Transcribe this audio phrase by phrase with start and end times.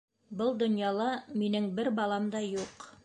[0.37, 1.09] Был донъяла
[1.43, 2.89] минең бер балам да юҡ.